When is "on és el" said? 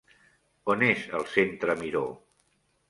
0.75-1.29